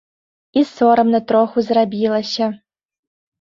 І 0.61 0.61
сорамна 0.69 1.19
троху 1.33 1.57
зрабілася. 1.67 2.49